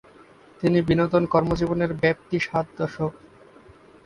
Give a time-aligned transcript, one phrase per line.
[0.61, 3.11] তিনি বিনোদন কর্মজীবনের ব্যপ্তি সাত দশক।